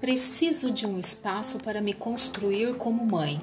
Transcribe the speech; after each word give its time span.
Preciso 0.00 0.70
de 0.70 0.86
um 0.86 0.98
espaço 0.98 1.58
para 1.58 1.80
me 1.80 1.92
construir 1.92 2.74
como 2.76 3.06
mãe, 3.06 3.40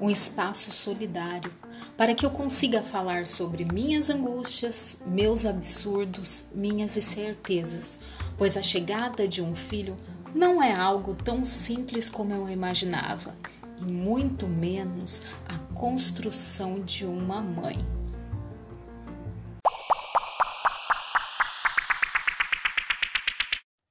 um 0.00 0.10
espaço 0.10 0.70
solidário, 0.72 1.52
para 1.96 2.14
que 2.14 2.24
eu 2.24 2.30
consiga 2.30 2.82
falar 2.82 3.26
sobre 3.26 3.64
minhas 3.64 4.10
angústias, 4.10 4.98
meus 5.06 5.46
absurdos, 5.46 6.44
minhas 6.54 6.96
incertezas, 6.96 7.98
pois 8.36 8.56
a 8.56 8.62
chegada 8.62 9.26
de 9.28 9.40
um 9.42 9.54
filho 9.54 9.96
não 10.34 10.62
é 10.62 10.74
algo 10.74 11.14
tão 11.14 11.44
simples 11.44 12.10
como 12.10 12.34
eu 12.34 12.48
imaginava, 12.48 13.34
e 13.80 13.84
muito 13.84 14.46
menos 14.46 15.22
a 15.48 15.58
construção 15.74 16.80
de 16.80 17.04
uma 17.06 17.40
mãe. 17.40 18.05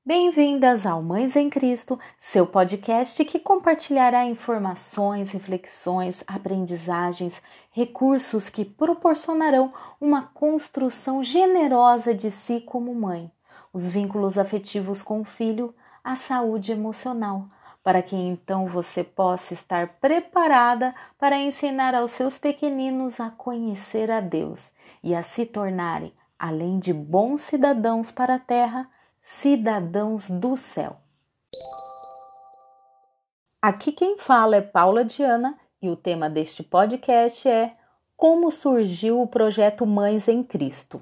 Bem-vindas 0.07 0.85
ao 0.85 1.01
Mães 1.01 1.35
em 1.35 1.49
Cristo, 1.49 1.99
seu 2.19 2.45
podcast 2.45 3.25
que 3.25 3.39
compartilhará 3.39 4.23
informações, 4.23 5.31
reflexões, 5.31 6.23
aprendizagens, 6.27 7.41
recursos 7.71 8.47
que 8.47 8.63
proporcionarão 8.63 9.73
uma 9.99 10.21
construção 10.21 11.23
generosa 11.23 12.13
de 12.13 12.29
si 12.29 12.61
como 12.61 12.93
mãe, 12.93 13.31
os 13.73 13.89
vínculos 13.89 14.37
afetivos 14.37 15.01
com 15.01 15.21
o 15.21 15.25
filho, 15.25 15.73
a 16.03 16.15
saúde 16.15 16.71
emocional, 16.71 17.47
para 17.83 18.03
que 18.03 18.15
então 18.15 18.67
você 18.67 19.03
possa 19.03 19.55
estar 19.55 19.87
preparada 19.99 20.93
para 21.17 21.39
ensinar 21.39 21.95
aos 21.95 22.11
seus 22.11 22.37
pequeninos 22.37 23.19
a 23.19 23.31
conhecer 23.31 24.11
a 24.11 24.19
Deus 24.19 24.61
e 25.03 25.15
a 25.15 25.23
se 25.23 25.47
tornarem, 25.47 26.13
além 26.37 26.77
de 26.77 26.93
bons 26.93 27.41
cidadãos 27.41 28.11
para 28.11 28.35
a 28.35 28.39
terra, 28.39 28.87
cidadãos 29.27 30.29
do 30.29 30.55
céu. 30.55 30.97
Aqui 33.59 33.91
quem 33.91 34.19
fala 34.19 34.57
é 34.57 34.61
Paula 34.61 35.03
Diana 35.03 35.57
e 35.81 35.89
o 35.89 35.95
tema 35.95 36.29
deste 36.29 36.61
podcast 36.61 37.49
é 37.49 37.75
Como 38.15 38.51
surgiu 38.51 39.19
o 39.19 39.25
projeto 39.25 39.83
Mães 39.83 40.27
em 40.27 40.43
Cristo. 40.43 41.01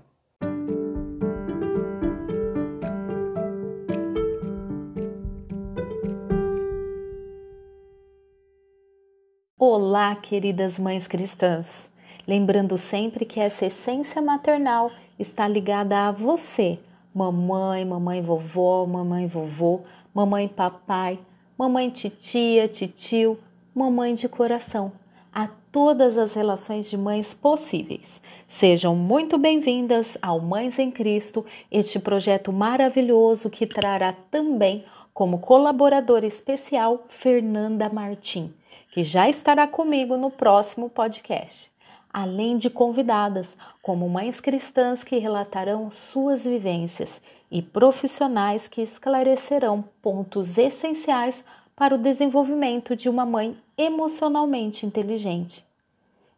Olá, 9.60 10.16
queridas 10.16 10.80
mães 10.80 11.10
cristãs! 11.10 11.92
Lembrando 12.26 12.78
sempre 12.78 13.26
que 13.26 13.42
essa 13.42 13.66
essência 13.66 14.22
maternal 14.22 14.90
está 15.20 15.46
ligada 15.46 16.08
a 16.08 16.12
você 16.14 16.80
mamãe, 17.14 17.86
mamãe 17.86 18.22
vovó, 18.22 18.86
mamãe 18.86 19.28
vovô, 19.28 19.82
mamãe 20.14 20.48
papai, 20.48 21.20
mamãe 21.58 21.90
titia, 21.90 22.68
titio, 22.68 23.38
mamãe 23.74 24.16
de 24.16 24.28
coração, 24.28 24.92
a 25.32 25.48
todas 25.72 26.18
as 26.18 26.34
relações 26.34 26.90
de 26.90 26.98
mães 26.98 27.34
possíveis. 27.34 28.22
Sejam 28.48 28.96
muito 28.96 29.38
bem-vindas 29.38 30.18
ao 30.22 30.40
Mães 30.40 30.80
em 30.80 30.92
Cristo, 30.92 31.46
este 31.72 32.00
projeto 32.00 32.52
maravilhoso 32.52 33.50
que 33.50 33.68
trará 33.68 34.14
também 34.32 34.86
como 35.14 35.40
colaboradora 35.40 36.26
especial 36.26 37.06
Fernanda 37.10 37.90
Martim, 37.90 38.54
que 38.92 39.04
já 39.04 39.30
estará 39.30 39.68
comigo 39.68 40.18
no 40.18 40.32
próximo 40.32 40.90
podcast 40.90 41.73
além 42.14 42.58
de 42.58 42.70
convidadas, 42.70 43.58
como 43.82 44.08
mães 44.08 44.40
cristãs 44.40 45.04
que 45.04 45.18
relatarão 45.18 45.90
suas 45.90 46.44
vivências 46.44 47.20
e 47.50 47.62
profissionais 47.62 48.68
que 48.68 48.82
esclarecerão 48.82 49.84
pontos 50.02 50.58
essenciais 50.58 51.44
para 51.76 51.96
o 51.96 51.98
desenvolvimento 51.98 52.96
de 52.96 53.10
uma 53.10 53.26
mãe 53.26 53.58
emocionalmente 53.76 54.86
inteligente. 54.86 55.66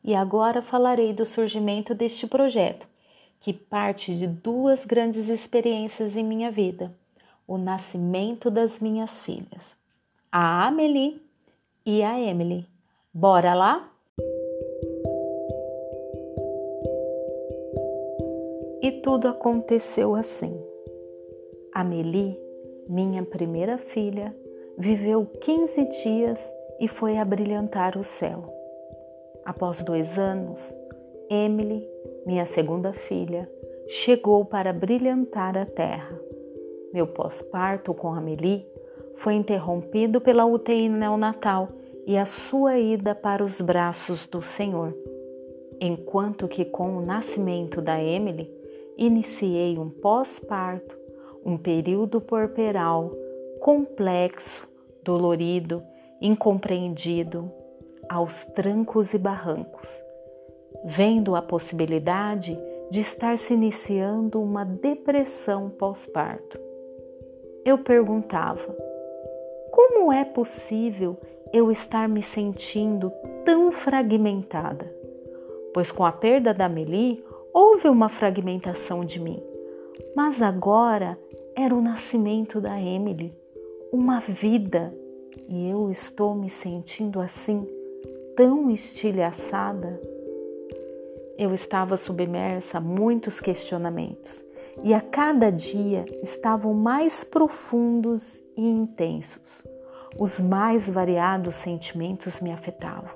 E 0.02 0.16
agora 0.16 0.62
falarei 0.62 1.12
do 1.12 1.26
surgimento 1.26 1.94
deste 1.94 2.26
projeto, 2.26 2.88
que 3.42 3.52
parte 3.52 4.16
de 4.16 4.28
duas 4.28 4.86
grandes 4.86 5.28
experiências 5.28 6.16
em 6.16 6.24
minha 6.24 6.50
vida: 6.50 6.94
o 7.46 7.58
nascimento 7.58 8.50
das 8.50 8.80
minhas 8.80 9.22
filhas, 9.22 9.76
a 10.32 10.68
Amelie 10.68 11.22
e 11.86 12.02
a 12.02 12.20
Emily. 12.20 12.66
Bora 13.14 13.54
lá? 13.54 13.90
Tudo 19.06 19.28
aconteceu 19.28 20.16
assim. 20.16 20.60
Amélie, 21.72 22.40
minha 22.90 23.22
primeira 23.22 23.78
filha, 23.78 24.36
viveu 24.80 25.28
15 25.42 25.90
dias 26.04 26.54
e 26.80 26.88
foi 26.88 27.16
abrilhantar 27.16 28.00
o 28.00 28.04
céu. 28.04 28.52
Após 29.46 29.84
dois 29.84 30.18
anos, 30.18 30.74
Emily, 31.30 31.88
minha 32.26 32.48
segunda 32.48 32.94
filha, 32.94 33.48
chegou 33.88 34.44
para 34.44 34.74
brilhantar 34.74 35.56
a 35.56 35.68
terra. 35.68 36.20
Meu 36.92 37.06
pós-parto 37.06 37.94
com 37.94 38.12
Amélie 38.12 38.66
foi 39.18 39.36
interrompido 39.36 40.20
pela 40.20 40.48
UTI 40.48 40.90
neonatal 40.90 41.70
e 42.08 42.18
a 42.18 42.26
sua 42.26 42.80
ida 42.80 43.14
para 43.14 43.44
os 43.44 43.62
braços 43.62 44.26
do 44.26 44.42
Senhor. 44.42 44.98
Enquanto 45.80 46.48
que 46.48 46.66
com 46.66 46.98
o 46.98 47.06
nascimento 47.06 47.84
da 47.84 48.02
Emily, 48.02 48.55
iniciei 48.98 49.78
um 49.78 49.90
pós-parto, 49.90 50.98
um 51.46 51.58
período 51.58 52.20
porperal 52.22 53.12
complexo, 53.60 54.68
dolorido, 55.04 55.84
incompreendido, 56.22 57.52
aos 58.10 58.46
trancos 58.46 59.14
e 59.14 59.18
barrancos, 59.18 59.90
vendo 60.86 61.36
a 61.36 61.42
possibilidade 61.42 62.58
de 62.92 63.00
estar 63.00 63.38
se 63.38 63.54
iniciando 63.54 64.42
uma 64.42 64.64
depressão 64.64 65.70
pós-parto. 65.70 66.60
Eu 67.66 67.80
perguntava: 67.80 68.76
como 69.72 70.14
é 70.14 70.24
possível 70.24 71.20
eu 71.52 71.72
estar 71.72 72.08
me 72.08 72.22
sentindo 72.22 73.12
tão 73.44 73.72
fragmentada? 73.72 74.94
Pois 75.74 75.92
com 75.92 76.06
a 76.06 76.12
perda 76.12 76.54
da 76.54 76.70
Meli, 76.70 77.25
houve 77.56 77.88
uma 77.88 78.10
fragmentação 78.10 79.06
de 79.06 79.18
mim, 79.18 79.42
mas 80.14 80.42
agora 80.42 81.18
era 81.56 81.74
o 81.74 81.82
nascimento 81.82 82.60
da 82.60 82.78
Emily, 82.82 83.34
uma 83.94 84.20
vida, 84.20 84.94
e 85.48 85.70
eu 85.70 85.90
estou 85.90 86.36
me 86.36 86.50
sentindo 86.50 87.22
assim, 87.22 87.66
tão 88.36 88.70
estilhaçada. 88.70 90.02
Eu 91.38 91.54
estava 91.54 91.96
submersa 91.96 92.80
a 92.80 92.82
muitos 92.82 93.40
questionamentos 93.40 94.38
e 94.84 94.94
a 94.94 95.00
cada 95.00 95.50
dia 95.50 96.04
estavam 96.22 96.74
mais 96.74 97.24
profundos 97.24 98.28
e 98.58 98.62
intensos. 98.62 99.64
Os 100.20 100.42
mais 100.42 100.90
variados 100.90 101.56
sentimentos 101.56 102.42
me 102.42 102.52
afetavam. 102.52 103.12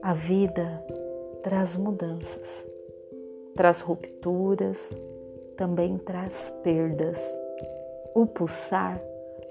A 0.00 0.14
vida 0.14 0.80
traz 1.42 1.76
mudanças 1.76 2.73
traz 3.54 3.80
rupturas, 3.80 4.90
também 5.56 5.98
traz 5.98 6.52
perdas. 6.62 7.20
O 8.14 8.26
pulsar 8.26 9.00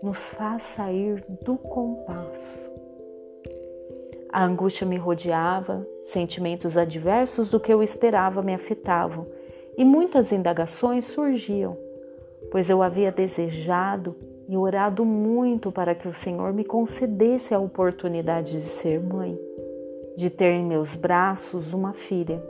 nos 0.01 0.29
faz 0.31 0.63
sair 0.63 1.23
do 1.41 1.57
compasso. 1.57 2.71
A 4.31 4.43
angústia 4.43 4.85
me 4.85 4.97
rodeava, 4.97 5.87
sentimentos 6.05 6.75
adversos 6.75 7.49
do 7.49 7.59
que 7.59 7.71
eu 7.71 7.83
esperava 7.83 8.41
me 8.41 8.53
afetavam 8.53 9.27
e 9.77 9.85
muitas 9.85 10.31
indagações 10.31 11.05
surgiam, 11.05 11.77
pois 12.51 12.69
eu 12.69 12.81
havia 12.81 13.11
desejado 13.11 14.15
e 14.47 14.57
orado 14.57 15.05
muito 15.05 15.71
para 15.71 15.95
que 15.95 16.07
o 16.07 16.13
Senhor 16.13 16.51
me 16.51 16.65
concedesse 16.65 17.53
a 17.53 17.59
oportunidade 17.59 18.51
de 18.51 18.59
ser 18.59 18.99
mãe, 18.99 19.39
de 20.17 20.29
ter 20.29 20.51
em 20.51 20.65
meus 20.65 20.95
braços 20.95 21.73
uma 21.73 21.93
filha. 21.93 22.43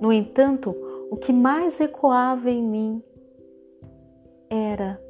No 0.00 0.12
entanto, 0.12 0.74
o 1.10 1.16
que 1.16 1.32
mais 1.32 1.80
ecoava 1.80 2.50
em 2.50 2.62
mim 2.62 3.02
era: 4.48 5.00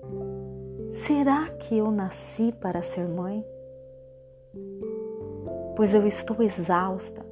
será 0.93 1.49
que 1.49 1.77
eu 1.77 1.91
nasci 1.91 2.53
para 2.53 2.83
ser 2.83 3.07
mãe? 3.09 3.45
Pois 5.77 5.95
eu 5.95 6.07
estou 6.07 6.43
exausta 6.43 7.25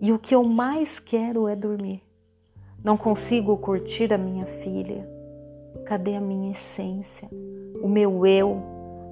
e 0.00 0.12
o 0.12 0.18
que 0.18 0.34
eu 0.34 0.42
mais 0.42 0.98
quero 0.98 1.46
é 1.46 1.54
dormir. 1.54 2.02
Não 2.82 2.96
consigo 2.96 3.56
curtir 3.58 4.12
a 4.12 4.18
minha 4.18 4.46
filha. 4.46 5.08
Cadê 5.84 6.14
a 6.14 6.20
minha 6.20 6.52
essência, 6.52 7.28
o 7.82 7.88
meu 7.88 8.24
eu, 8.24 8.62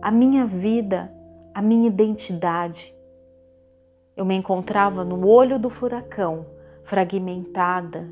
a 0.01 0.11
minha 0.11 0.47
vida, 0.47 1.13
a 1.53 1.61
minha 1.61 1.89
identidade? 1.89 2.95
Eu 4.17 4.25
me 4.25 4.35
encontrava 4.35 5.05
no 5.05 5.27
olho 5.27 5.59
do 5.59 5.69
furacão 5.69 6.47
fragmentada, 6.91 8.05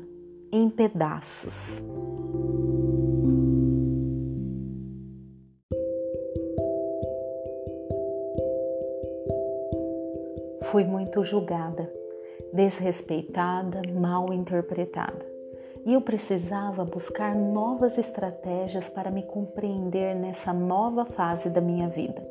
em 0.53 0.69
pedaços. 0.69 1.83
Fui 10.71 10.85
muito 10.85 11.25
julgada, 11.25 11.91
desrespeitada, 12.53 13.81
mal 13.93 14.31
interpretada. 14.31 15.25
E 15.85 15.93
eu 15.93 15.99
precisava 15.99 16.85
buscar 16.85 17.35
novas 17.35 17.97
estratégias 17.97 18.87
para 18.87 19.11
me 19.11 19.23
compreender 19.23 20.15
nessa 20.15 20.53
nova 20.53 21.03
fase 21.03 21.49
da 21.49 21.59
minha 21.59 21.89
vida, 21.89 22.25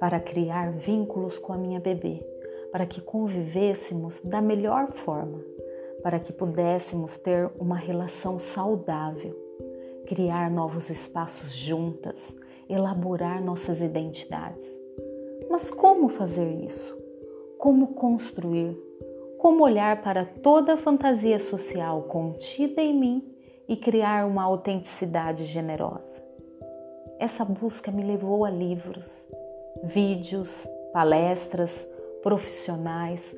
para 0.00 0.18
criar 0.18 0.72
vínculos 0.72 1.38
com 1.38 1.52
a 1.52 1.58
minha 1.58 1.78
bebê, 1.78 2.26
para 2.72 2.86
que 2.86 3.02
convivêssemos 3.02 4.18
da 4.20 4.40
melhor 4.40 4.90
forma, 4.92 5.42
para 6.04 6.20
que 6.20 6.32
pudéssemos 6.32 7.16
ter 7.16 7.50
uma 7.58 7.76
relação 7.76 8.38
saudável, 8.38 9.34
criar 10.06 10.48
novos 10.48 10.88
espaços 10.88 11.52
juntas, 11.52 12.32
elaborar 12.68 13.42
nossas 13.42 13.80
identidades. 13.80 14.64
Mas 15.50 15.68
como 15.68 16.08
fazer 16.08 16.48
isso? 16.64 17.02
como 17.64 17.94
construir, 17.94 18.78
como 19.38 19.64
olhar 19.64 20.02
para 20.02 20.26
toda 20.26 20.74
a 20.74 20.76
fantasia 20.76 21.38
social 21.38 22.02
contida 22.02 22.82
em 22.82 22.92
mim 22.92 23.34
e 23.66 23.74
criar 23.74 24.26
uma 24.26 24.42
autenticidade 24.42 25.46
generosa. 25.46 26.22
Essa 27.18 27.42
busca 27.42 27.90
me 27.90 28.02
levou 28.02 28.44
a 28.44 28.50
livros, 28.50 29.26
vídeos, 29.82 30.52
palestras, 30.92 31.88
profissionais, 32.22 33.34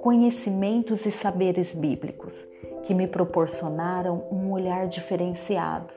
conhecimentos 0.00 1.04
e 1.04 1.10
saberes 1.10 1.74
bíblicos 1.74 2.46
que 2.84 2.94
me 2.94 3.06
proporcionaram 3.06 4.24
um 4.32 4.50
olhar 4.50 4.88
diferenciado, 4.88 5.92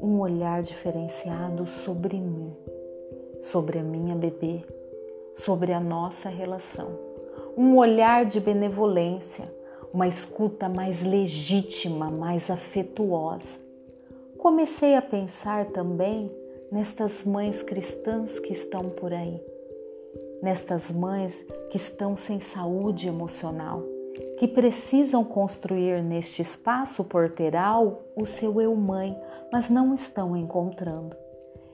um 0.00 0.20
olhar 0.20 0.62
diferenciado 0.62 1.66
sobre 1.66 2.16
mim, 2.16 2.52
sobre 3.40 3.78
a 3.78 3.82
minha 3.82 4.14
bebê, 4.14 4.64
sobre 5.36 5.72
a 5.72 5.80
nossa 5.80 6.28
relação. 6.28 6.88
Um 7.56 7.76
olhar 7.76 8.24
de 8.24 8.40
benevolência, 8.40 9.52
uma 9.92 10.08
escuta 10.08 10.68
mais 10.68 11.02
legítima, 11.02 12.10
mais 12.10 12.50
afetuosa. 12.50 13.58
Comecei 14.38 14.94
a 14.94 15.02
pensar 15.02 15.66
também 15.66 16.30
nestas 16.70 17.24
mães 17.24 17.62
cristãs 17.62 18.38
que 18.40 18.52
estão 18.52 18.80
por 18.80 19.12
aí, 19.12 19.40
nestas 20.44 20.90
mães 20.90 21.34
que 21.70 21.78
estão 21.78 22.14
sem 22.14 22.38
saúde 22.38 23.08
emocional, 23.08 23.82
que 24.38 24.46
precisam 24.46 25.24
construir 25.24 26.02
neste 26.04 26.42
espaço 26.42 27.02
porteiral 27.02 28.04
o 28.14 28.26
seu 28.26 28.60
eu-mãe, 28.60 29.18
mas 29.50 29.70
não 29.70 29.94
estão 29.94 30.36
encontrando. 30.36 31.16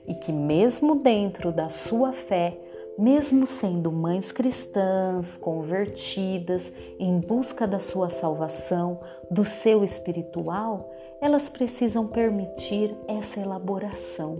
E 0.07 0.15
que, 0.15 0.31
mesmo 0.31 0.95
dentro 0.95 1.51
da 1.51 1.69
sua 1.69 2.13
fé, 2.13 2.57
mesmo 2.97 3.45
sendo 3.45 3.91
mães 3.91 4.31
cristãs, 4.31 5.35
convertidas, 5.35 6.71
em 6.97 7.19
busca 7.19 7.67
da 7.67 7.79
sua 7.79 8.09
salvação, 8.09 9.01
do 9.29 9.43
seu 9.43 9.83
espiritual, 9.83 10.89
elas 11.21 11.49
precisam 11.49 12.07
permitir 12.07 12.95
essa 13.07 13.39
elaboração, 13.39 14.39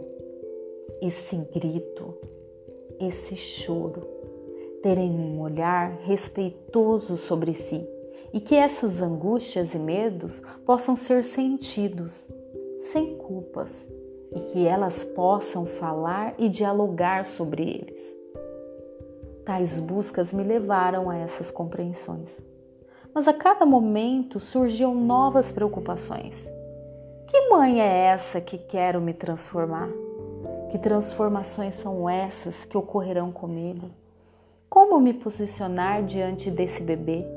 esse 1.02 1.36
grito, 1.36 2.18
esse 3.00 3.36
choro, 3.36 4.21
terem 4.82 5.12
um 5.12 5.42
olhar 5.42 5.98
respeitoso 6.04 7.18
sobre 7.18 7.54
si 7.54 7.88
e 8.34 8.40
que 8.40 8.56
essas 8.56 9.02
angústias 9.02 9.74
e 9.74 9.80
medos 9.80 10.42
possam 10.66 10.96
ser 10.96 11.24
sentidos 11.24 12.26
sem 12.92 13.18
culpas 13.18 13.72
e 14.32 14.40
que 14.52 14.66
elas 14.66 15.04
possam 15.04 15.66
falar 15.66 16.34
e 16.38 16.48
dialogar 16.50 17.26
sobre 17.26 17.64
eles. 17.64 18.22
Tais 19.46 19.80
buscas 19.80 20.32
me 20.32 20.44
levaram 20.44 21.10
a 21.10 21.18
essas 21.18 21.52
compreensões. 21.52 22.36
Mas 23.14 23.28
a 23.28 23.34
cada 23.34 23.66
momento 23.66 24.40
surgiam 24.40 24.96
novas 24.96 25.52
preocupações. 25.52 26.36
Que 27.28 27.50
mãe 27.50 27.82
é 27.82 28.06
essa 28.06 28.40
que 28.40 28.58
quero 28.58 29.02
me 29.02 29.14
transformar? 29.14 29.90
Que 30.72 30.78
transformações 30.78 31.76
são 31.76 32.10
essas 32.10 32.64
que 32.64 32.78
ocorrerão 32.78 33.32
comigo? 33.32 33.90
Como 34.72 35.02
me 35.02 35.14
posicionar 35.14 36.02
diante 36.06 36.50
desse 36.50 36.82
bebê? 36.82 37.28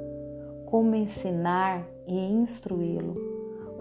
Como 0.67 0.95
ensinar 0.95 1.85
e 2.07 2.17
instruí-lo? 2.17 3.17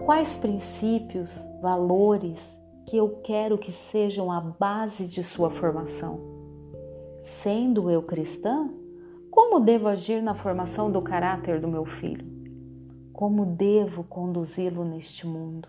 Quais 0.04 0.36
princípios, 0.36 1.32
valores 1.62 2.40
que 2.84 2.96
eu 2.96 3.20
quero 3.22 3.56
que 3.56 3.70
sejam 3.70 4.32
a 4.32 4.40
base 4.40 5.06
de 5.06 5.22
sua 5.22 5.50
formação? 5.50 6.18
Sendo 7.22 7.88
eu 7.88 8.02
cristã, 8.02 8.68
como 9.30 9.60
devo 9.60 9.86
agir 9.86 10.20
na 10.20 10.34
formação 10.34 10.90
do 10.90 11.00
caráter 11.00 11.60
do 11.60 11.68
meu 11.68 11.84
filho? 11.84 12.26
Como 13.12 13.46
devo 13.46 14.02
conduzi-lo 14.02 14.84
neste 14.84 15.28
mundo? 15.28 15.68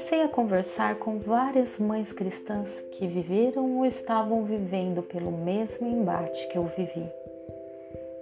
Comecei 0.00 0.22
a 0.22 0.28
conversar 0.28 0.98
com 0.98 1.18
várias 1.18 1.78
mães 1.78 2.10
cristãs 2.10 2.70
que 2.92 3.06
viveram 3.06 3.76
ou 3.76 3.84
estavam 3.84 4.44
vivendo 4.44 5.02
pelo 5.02 5.30
mesmo 5.30 5.86
embate 5.86 6.48
que 6.48 6.56
eu 6.56 6.64
vivi. 6.74 7.06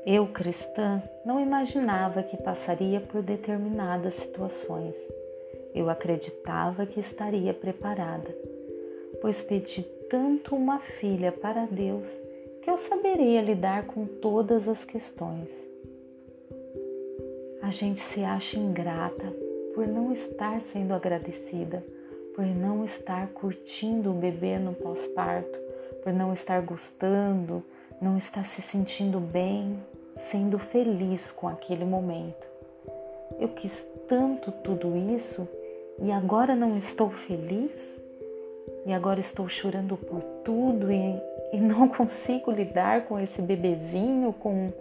Eu, 0.04 0.26
cristã, 0.26 1.00
não 1.24 1.38
imaginava 1.38 2.24
que 2.24 2.36
passaria 2.36 3.00
por 3.00 3.22
determinadas 3.22 4.14
situações. 4.14 4.92
Eu 5.72 5.88
acreditava 5.88 6.84
que 6.84 6.98
estaria 6.98 7.54
preparada, 7.54 8.28
pois 9.20 9.40
pedi 9.40 9.84
tanto 10.10 10.56
uma 10.56 10.80
filha 10.80 11.30
para 11.30 11.64
Deus 11.66 12.10
que 12.60 12.68
eu 12.68 12.76
saberia 12.76 13.40
lidar 13.40 13.86
com 13.86 14.04
todas 14.04 14.66
as 14.66 14.84
questões. 14.84 15.48
A 17.62 17.70
gente 17.70 18.00
se 18.00 18.24
acha 18.24 18.58
ingrata 18.58 19.47
por 19.78 19.86
não 19.86 20.12
estar 20.12 20.60
sendo 20.60 20.92
agradecida, 20.92 21.84
por 22.34 22.44
não 22.44 22.84
estar 22.84 23.28
curtindo 23.28 24.10
o 24.10 24.12
bebê 24.12 24.58
no 24.58 24.72
pós-parto, 24.72 25.56
por 26.02 26.12
não 26.12 26.32
estar 26.32 26.60
gostando, 26.62 27.62
não 28.02 28.18
estar 28.18 28.44
se 28.44 28.60
sentindo 28.60 29.20
bem, 29.20 29.78
sendo 30.16 30.58
feliz 30.58 31.30
com 31.30 31.46
aquele 31.46 31.84
momento. 31.84 32.44
Eu 33.38 33.50
quis 33.50 33.86
tanto 34.08 34.50
tudo 34.50 34.96
isso 35.14 35.48
e 36.02 36.10
agora 36.10 36.56
não 36.56 36.76
estou 36.76 37.10
feliz? 37.10 37.70
E 38.84 38.92
agora 38.92 39.20
estou 39.20 39.48
chorando 39.48 39.96
por 39.96 40.20
tudo 40.44 40.90
e, 40.90 41.22
e 41.52 41.60
não 41.60 41.86
consigo 41.94 42.50
lidar 42.50 43.06
com 43.06 43.16
esse 43.16 43.40
bebezinho, 43.40 44.32
com, 44.32 44.72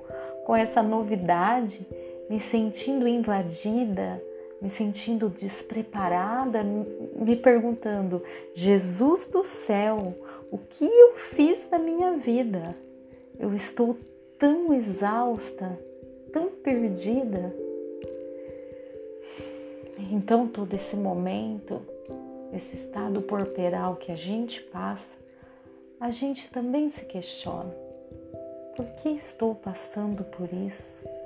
com 0.44 0.56
essa 0.56 0.82
novidade, 0.82 1.86
me 2.27 2.39
sentindo 2.39 3.08
invadida, 3.08 4.20
me 4.62 4.70
sentindo 4.70 5.30
despreparada, 5.30 6.64
me 6.64 7.36
perguntando: 7.36 8.24
Jesus 8.54 9.26
do 9.26 9.44
céu, 9.44 10.16
o 10.52 10.58
que 10.58 10.86
eu 10.86 11.16
fiz 11.16 11.68
na 11.70 11.78
minha 11.78 12.18
vida? 12.18 12.76
Eu 13.40 13.54
estou 13.54 13.98
tão 14.40 14.74
exausta, 14.74 15.80
tão 16.32 16.50
perdida. 16.50 17.54
Então, 20.12 20.48
todo 20.48 20.74
esse 20.74 20.96
momento, 20.96 21.82
esse 22.54 22.76
estado 22.76 23.22
porperal 23.22 23.96
que 23.96 24.12
a 24.12 24.16
gente 24.16 24.62
passa, 24.62 25.18
a 26.00 26.12
gente 26.12 26.50
também 26.50 26.90
se 26.90 27.06
questiona: 27.06 27.76
por 28.76 28.86
que 29.02 29.10
estou 29.10 29.54
passando 29.54 30.24
por 30.24 30.52
isso? 30.54 31.16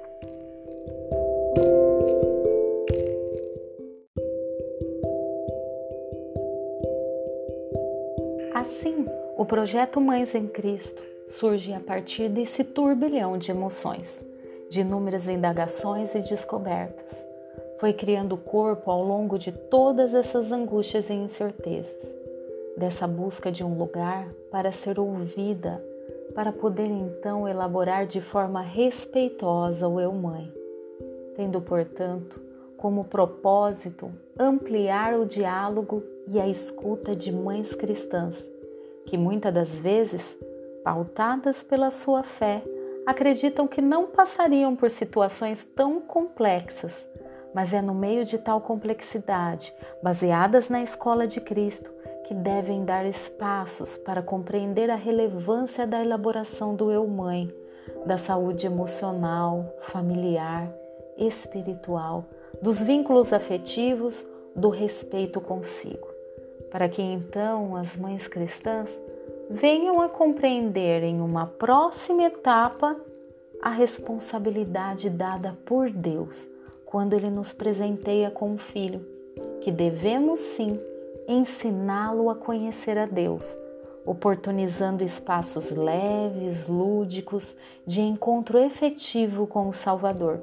O 9.42 9.46
projeto 9.46 10.00
Mães 10.00 10.36
em 10.36 10.46
Cristo 10.46 11.02
surge 11.28 11.74
a 11.74 11.80
partir 11.80 12.30
desse 12.30 12.64
turbilhão 12.64 13.40
de 13.40 13.50
emoções, 13.50 14.24
de 14.70 14.82
inúmeras 14.82 15.28
indagações 15.28 16.14
e 16.14 16.20
descobertas. 16.20 17.26
Foi 17.80 17.92
criando 17.92 18.36
o 18.36 18.38
corpo 18.38 18.92
ao 18.92 19.04
longo 19.04 19.40
de 19.40 19.52
todas 19.52 20.14
essas 20.14 20.52
angústias 20.52 21.10
e 21.10 21.14
incertezas, 21.14 22.08
dessa 22.78 23.08
busca 23.08 23.52
de 23.52 23.64
um 23.64 23.76
lugar 23.76 24.30
para 24.52 24.72
ser 24.72 25.00
ouvida, 25.00 25.84
para 26.36 26.52
poder 26.52 26.86
então 26.86 27.48
elaborar 27.48 28.06
de 28.06 28.22
forma 28.22 28.62
respeitosa 28.62 29.88
o 29.88 30.00
eu-mãe, 30.00 30.54
tendo, 31.36 31.60
portanto, 31.60 32.40
como 32.78 33.06
propósito 33.06 34.12
ampliar 34.38 35.16
o 35.20 35.26
diálogo 35.26 36.04
e 36.28 36.40
a 36.40 36.48
escuta 36.48 37.16
de 37.16 37.32
mães 37.32 37.74
cristãs 37.74 38.51
que 39.06 39.18
muitas 39.18 39.54
das 39.54 39.80
vezes, 39.80 40.38
pautadas 40.84 41.64
pela 41.64 41.92
sua 41.92 42.24
fé, 42.24 42.64
acreditam 43.06 43.68
que 43.68 43.82
não 43.82 44.08
passariam 44.08 44.76
por 44.76 44.90
situações 44.90 45.66
tão 45.76 46.00
complexas, 46.00 47.06
mas 47.54 47.74
é 47.74 47.82
no 47.82 47.94
meio 47.94 48.24
de 48.26 48.38
tal 48.38 48.62
complexidade, 48.62 49.74
baseadas 50.02 50.70
na 50.70 50.82
escola 50.82 51.28
de 51.28 51.42
Cristo, 51.42 51.92
que 52.26 52.34
devem 52.34 52.86
dar 52.86 53.06
espaços 53.06 53.98
para 53.98 54.22
compreender 54.22 54.90
a 54.90 54.96
relevância 54.96 55.86
da 55.86 56.02
elaboração 56.02 56.76
do 56.76 56.92
eu-mãe, 56.92 57.54
da 58.06 58.18
saúde 58.18 58.66
emocional, 58.66 59.66
familiar, 59.82 60.72
espiritual, 61.18 62.26
dos 62.62 62.82
vínculos 62.82 63.34
afetivos, 63.34 64.26
do 64.56 64.70
respeito 64.70 65.40
consigo, 65.40 66.08
para 66.72 66.88
que 66.88 67.02
então 67.02 67.76
as 67.76 67.96
mães 67.98 68.28
cristãs 68.28 68.90
venham 69.50 70.02
a 70.02 70.08
compreender 70.08 71.04
em 71.04 71.20
uma 71.20 71.46
próxima 71.46 72.24
etapa 72.24 72.96
a 73.62 73.70
responsabilidade 73.70 75.10
dada 75.10 75.58
por 75.66 75.92
Deus 75.92 76.48
quando 76.86 77.14
Ele 77.14 77.30
nos 77.30 77.54
presenteia 77.54 78.32
com 78.32 78.52
um 78.52 78.58
filho, 78.58 79.06
que 79.62 79.72
devemos 79.72 80.40
sim 80.40 80.80
ensiná-lo 81.28 82.30
a 82.30 82.36
conhecer 82.36 82.98
a 82.98 83.06
Deus, 83.06 83.56
oportunizando 84.06 85.04
espaços 85.04 85.70
leves, 85.70 86.68
lúdicos, 86.68 87.56
de 87.86 88.02
encontro 88.02 88.58
efetivo 88.58 89.46
com 89.46 89.68
o 89.68 89.74
Salvador. 89.74 90.42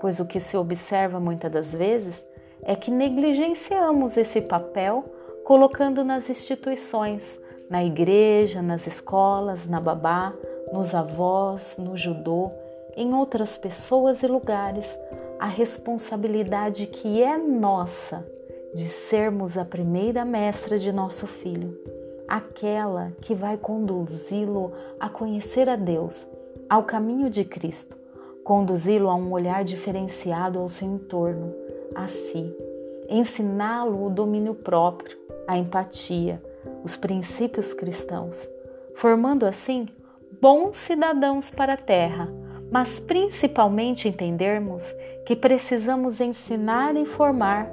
Pois 0.00 0.20
o 0.20 0.26
que 0.26 0.40
se 0.40 0.56
observa 0.56 1.18
muitas 1.18 1.50
das 1.50 1.72
vezes 1.72 2.22
é 2.62 2.76
que 2.76 2.90
negligenciamos 2.90 4.16
esse 4.16 4.40
papel 4.40 5.04
colocando 5.52 6.02
nas 6.02 6.30
instituições, 6.30 7.38
na 7.68 7.84
igreja, 7.84 8.62
nas 8.62 8.86
escolas, 8.86 9.66
na 9.66 9.78
babá, 9.78 10.32
nos 10.72 10.94
avós, 10.94 11.76
no 11.76 11.94
judô, 11.94 12.50
em 12.96 13.12
outras 13.12 13.58
pessoas 13.58 14.22
e 14.22 14.26
lugares, 14.26 14.98
a 15.38 15.46
responsabilidade 15.46 16.86
que 16.86 17.22
é 17.22 17.36
nossa 17.36 18.26
de 18.74 18.88
sermos 18.88 19.58
a 19.58 19.62
primeira 19.62 20.24
mestra 20.24 20.78
de 20.78 20.90
nosso 20.90 21.26
filho, 21.26 21.78
aquela 22.26 23.12
que 23.20 23.34
vai 23.34 23.58
conduzi-lo 23.58 24.72
a 24.98 25.10
conhecer 25.10 25.68
a 25.68 25.76
Deus, 25.76 26.26
ao 26.66 26.84
caminho 26.84 27.28
de 27.28 27.44
Cristo, 27.44 27.94
conduzi-lo 28.42 29.10
a 29.10 29.14
um 29.14 29.30
olhar 29.30 29.64
diferenciado 29.64 30.58
ao 30.58 30.68
seu 30.68 30.88
entorno, 30.88 31.54
a 31.94 32.08
si, 32.08 32.56
ensiná-lo 33.06 34.06
o 34.06 34.08
domínio 34.08 34.54
próprio, 34.54 35.20
a 35.46 35.56
empatia, 35.56 36.42
os 36.84 36.96
princípios 36.96 37.74
cristãos, 37.74 38.48
formando 38.94 39.46
assim 39.46 39.88
bons 40.40 40.76
cidadãos 40.76 41.50
para 41.50 41.74
a 41.74 41.76
terra, 41.76 42.28
mas 42.70 42.98
principalmente 42.98 44.08
entendermos 44.08 44.84
que 45.26 45.36
precisamos 45.36 46.20
ensinar 46.20 46.96
e 46.96 47.04
formar 47.04 47.68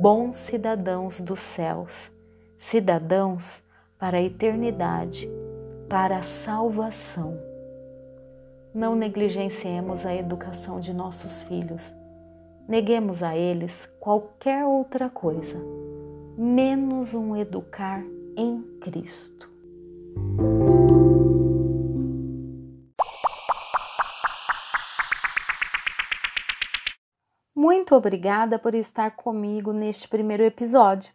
bons 0.00 0.36
cidadãos 0.36 1.20
dos 1.20 1.38
céus, 1.38 2.10
cidadãos 2.56 3.62
para 3.98 4.18
a 4.18 4.22
eternidade, 4.22 5.28
para 5.88 6.18
a 6.18 6.22
salvação. 6.22 7.38
Não 8.74 8.94
negligenciemos 8.94 10.04
a 10.06 10.14
educação 10.14 10.78
de 10.78 10.92
nossos 10.92 11.42
filhos. 11.44 11.82
Neguemos 12.68 13.22
a 13.22 13.36
eles 13.36 13.88
qualquer 13.98 14.64
outra 14.64 15.08
coisa, 15.08 15.56
menos 16.38 17.14
um 17.14 17.34
educar 17.34 18.00
em 18.36 18.62
Cristo. 18.80 19.50
Muito 27.52 27.92
obrigada 27.96 28.56
por 28.56 28.72
estar 28.76 29.16
comigo 29.16 29.72
neste 29.72 30.06
primeiro 30.06 30.44
episódio. 30.44 31.12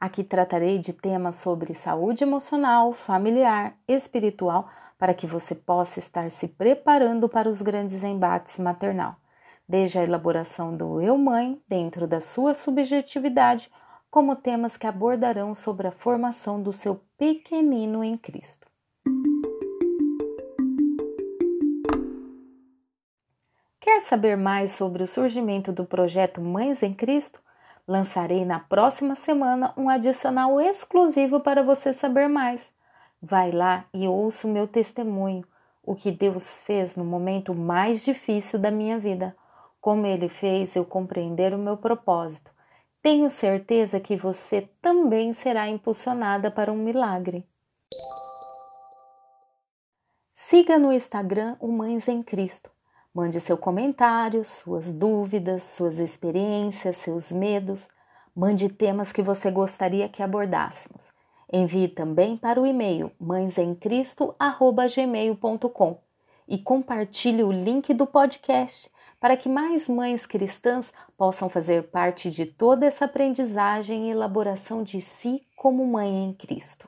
Aqui 0.00 0.24
tratarei 0.24 0.78
de 0.78 0.94
temas 0.94 1.36
sobre 1.36 1.74
saúde 1.74 2.24
emocional, 2.24 2.94
familiar, 2.94 3.76
espiritual, 3.86 4.70
para 4.98 5.12
que 5.12 5.26
você 5.26 5.54
possa 5.54 5.98
estar 5.98 6.30
se 6.30 6.48
preparando 6.48 7.28
para 7.28 7.50
os 7.50 7.60
grandes 7.60 8.02
embates 8.02 8.58
maternal, 8.58 9.16
desde 9.68 9.98
a 9.98 10.04
elaboração 10.04 10.74
do 10.74 11.02
eu-mãe 11.02 11.60
dentro 11.68 12.06
da 12.06 12.18
sua 12.18 12.54
subjetividade, 12.54 13.70
como 14.14 14.36
temas 14.36 14.76
que 14.76 14.86
abordarão 14.86 15.56
sobre 15.56 15.88
a 15.88 15.90
formação 15.90 16.62
do 16.62 16.72
seu 16.72 17.00
pequenino 17.18 18.04
em 18.04 18.16
Cristo. 18.16 18.64
Quer 23.80 24.02
saber 24.02 24.36
mais 24.36 24.70
sobre 24.70 25.02
o 25.02 25.06
surgimento 25.08 25.72
do 25.72 25.84
projeto 25.84 26.40
Mães 26.40 26.80
em 26.80 26.94
Cristo? 26.94 27.40
Lançarei 27.88 28.44
na 28.44 28.60
próxima 28.60 29.16
semana 29.16 29.74
um 29.76 29.88
adicional 29.88 30.60
exclusivo 30.60 31.40
para 31.40 31.64
você 31.64 31.92
saber 31.92 32.28
mais. 32.28 32.70
Vai 33.20 33.50
lá 33.50 33.84
e 33.92 34.06
ouça 34.06 34.46
o 34.46 34.50
meu 34.52 34.68
testemunho, 34.68 35.44
o 35.82 35.96
que 35.96 36.12
Deus 36.12 36.60
fez 36.60 36.94
no 36.94 37.04
momento 37.04 37.52
mais 37.52 38.04
difícil 38.04 38.60
da 38.60 38.70
minha 38.70 38.96
vida, 38.96 39.34
como 39.80 40.06
Ele 40.06 40.28
fez 40.28 40.76
eu 40.76 40.84
compreender 40.84 41.52
o 41.52 41.58
meu 41.58 41.76
propósito. 41.76 42.53
Tenho 43.04 43.28
certeza 43.28 44.00
que 44.00 44.16
você 44.16 44.62
também 44.80 45.34
será 45.34 45.68
impulsionada 45.68 46.50
para 46.50 46.72
um 46.72 46.76
milagre. 46.76 47.46
Siga 50.34 50.78
no 50.78 50.90
Instagram 50.90 51.54
o 51.60 51.68
Mães 51.68 52.08
em 52.08 52.22
Cristo 52.22 52.70
Mande 53.14 53.40
seu 53.40 53.56
comentário, 53.56 54.44
suas 54.44 54.92
dúvidas, 54.92 55.62
suas 55.62 56.00
experiências, 56.00 56.96
seus 56.96 57.30
medos. 57.30 57.86
Mande 58.34 58.68
temas 58.68 59.12
que 59.12 59.22
você 59.22 59.52
gostaria 59.52 60.08
que 60.08 60.20
abordássemos. 60.20 61.04
Envie 61.52 61.86
também 61.86 62.36
para 62.36 62.60
o 62.60 62.66
e-mail 62.66 63.12
mãesemcristo@gmail.com 63.20 65.98
e 66.48 66.58
compartilhe 66.58 67.44
o 67.44 67.52
link 67.52 67.94
do 67.94 68.06
podcast 68.06 68.90
para 69.24 69.38
que 69.38 69.48
mais 69.48 69.88
mães 69.88 70.26
cristãs 70.26 70.92
possam 71.16 71.48
fazer 71.48 71.84
parte 71.84 72.30
de 72.30 72.44
toda 72.44 72.84
essa 72.84 73.06
aprendizagem 73.06 74.08
e 74.08 74.10
elaboração 74.10 74.82
de 74.82 75.00
si 75.00 75.40
como 75.56 75.86
mãe 75.86 76.26
em 76.26 76.34
Cristo. 76.34 76.86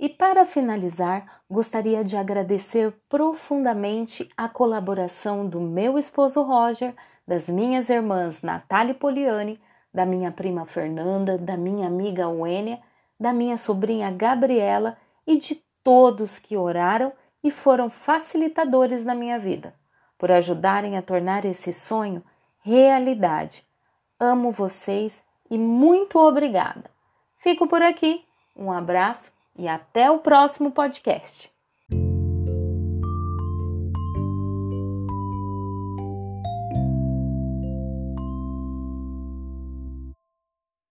E 0.00 0.08
para 0.08 0.46
finalizar, 0.46 1.42
gostaria 1.50 2.02
de 2.02 2.16
agradecer 2.16 2.90
profundamente 3.06 4.26
a 4.34 4.48
colaboração 4.48 5.46
do 5.46 5.60
meu 5.60 5.98
esposo 5.98 6.40
Roger, 6.40 6.94
das 7.26 7.50
minhas 7.50 7.90
irmãs 7.90 8.40
Natália 8.40 8.92
e 8.92 8.94
Poliane, 8.94 9.60
da 9.92 10.06
minha 10.06 10.32
prima 10.32 10.64
Fernanda, 10.64 11.36
da 11.36 11.58
minha 11.58 11.86
amiga 11.86 12.30
Wênia, 12.30 12.80
da 13.20 13.30
minha 13.30 13.58
sobrinha 13.58 14.10
Gabriela 14.10 14.96
e 15.26 15.36
de 15.36 15.62
todos 15.84 16.38
que 16.38 16.56
oraram 16.56 17.12
e 17.48 17.50
foram 17.50 17.88
facilitadores 17.88 19.06
na 19.06 19.14
minha 19.14 19.38
vida, 19.38 19.74
por 20.18 20.30
ajudarem 20.30 20.98
a 20.98 21.02
tornar 21.02 21.46
esse 21.46 21.72
sonho 21.72 22.22
realidade. 22.60 23.66
Amo 24.20 24.52
vocês 24.52 25.24
e 25.50 25.56
muito 25.56 26.18
obrigada. 26.18 26.90
Fico 27.38 27.66
por 27.66 27.80
aqui. 27.80 28.22
Um 28.54 28.70
abraço 28.70 29.32
e 29.56 29.66
até 29.66 30.10
o 30.10 30.18
próximo 30.18 30.72
podcast. 30.72 31.50